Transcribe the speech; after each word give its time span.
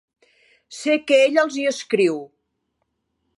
Sé 0.77 0.95
que 1.11 1.19
ella 1.25 1.43
els 1.43 1.59
hi 1.59 1.67
escriu. 1.73 2.17